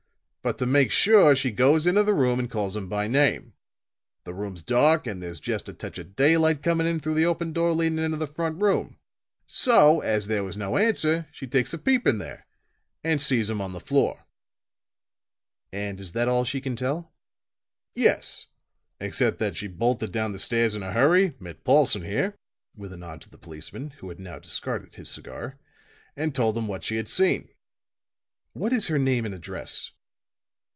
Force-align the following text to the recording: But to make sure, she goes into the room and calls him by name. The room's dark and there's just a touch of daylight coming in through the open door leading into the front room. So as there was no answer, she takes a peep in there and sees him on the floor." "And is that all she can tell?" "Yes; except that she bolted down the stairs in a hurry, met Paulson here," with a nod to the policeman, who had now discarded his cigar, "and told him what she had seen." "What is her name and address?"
But 0.43 0.57
to 0.57 0.65
make 0.65 0.89
sure, 0.89 1.35
she 1.35 1.51
goes 1.51 1.85
into 1.85 2.01
the 2.01 2.15
room 2.15 2.39
and 2.39 2.49
calls 2.49 2.75
him 2.75 2.89
by 2.89 3.07
name. 3.07 3.53
The 4.23 4.33
room's 4.33 4.63
dark 4.63 5.05
and 5.05 5.21
there's 5.21 5.39
just 5.39 5.69
a 5.69 5.73
touch 5.73 5.99
of 5.99 6.15
daylight 6.15 6.63
coming 6.63 6.87
in 6.87 6.99
through 6.99 7.13
the 7.13 7.27
open 7.27 7.53
door 7.53 7.73
leading 7.73 7.99
into 7.99 8.17
the 8.17 8.25
front 8.25 8.59
room. 8.59 8.97
So 9.45 9.99
as 9.99 10.25
there 10.25 10.43
was 10.43 10.57
no 10.57 10.77
answer, 10.79 11.27
she 11.31 11.45
takes 11.45 11.75
a 11.75 11.77
peep 11.77 12.07
in 12.07 12.17
there 12.17 12.47
and 13.03 13.21
sees 13.21 13.51
him 13.51 13.61
on 13.61 13.73
the 13.73 13.79
floor." 13.79 14.25
"And 15.71 15.99
is 15.99 16.13
that 16.13 16.27
all 16.27 16.43
she 16.43 16.59
can 16.59 16.75
tell?" 16.75 17.13
"Yes; 17.93 18.47
except 18.99 19.37
that 19.37 19.55
she 19.55 19.67
bolted 19.67 20.11
down 20.11 20.31
the 20.31 20.39
stairs 20.39 20.75
in 20.75 20.81
a 20.81 20.91
hurry, 20.91 21.35
met 21.39 21.63
Paulson 21.63 22.01
here," 22.01 22.35
with 22.75 22.91
a 22.91 22.97
nod 22.97 23.21
to 23.21 23.29
the 23.29 23.37
policeman, 23.37 23.91
who 23.99 24.09
had 24.09 24.19
now 24.19 24.39
discarded 24.39 24.95
his 24.95 25.07
cigar, 25.07 25.59
"and 26.15 26.33
told 26.33 26.57
him 26.57 26.67
what 26.67 26.83
she 26.83 26.95
had 26.95 27.07
seen." 27.07 27.49
"What 28.53 28.73
is 28.73 28.87
her 28.87 28.97
name 28.97 29.27
and 29.27 29.35
address?" 29.35 29.91